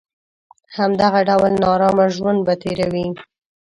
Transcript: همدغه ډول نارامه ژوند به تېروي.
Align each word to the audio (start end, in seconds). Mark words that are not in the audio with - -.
همدغه 0.77 1.19
ډول 1.29 1.53
نارامه 1.63 2.05
ژوند 2.15 2.39
به 2.45 2.53
تېروي. 2.61 3.07